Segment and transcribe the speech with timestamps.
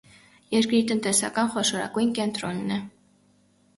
[0.53, 2.83] Երկրի տնտեսական խոշորագույն կենտրոնն է։